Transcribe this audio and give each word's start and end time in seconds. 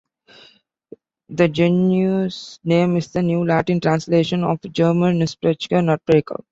The 1.29 1.47
genus 1.47 2.57
name 2.63 2.97
is 2.97 3.15
a 3.15 3.21
New 3.21 3.45
Latin 3.45 3.79
translation 3.79 4.43
of 4.43 4.59
German 4.73 5.19
"Nussbrecher", 5.19 5.83
"nut-breaker". 5.85 6.37